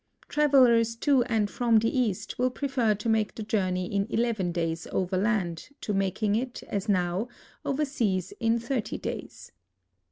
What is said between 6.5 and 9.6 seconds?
as now, over seas in tliirty days.